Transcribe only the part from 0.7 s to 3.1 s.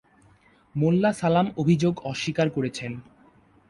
মোল্লা সালাম অভিযোগ অস্বীকার করেছেন।